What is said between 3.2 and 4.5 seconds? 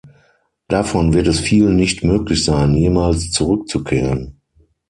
zurückzukehren.